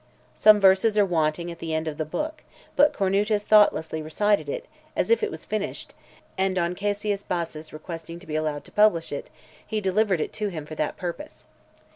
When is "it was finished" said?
5.27-5.93